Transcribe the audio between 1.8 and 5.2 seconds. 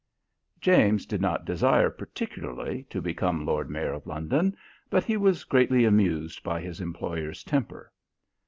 particularly to become Lord Mayor of London, but he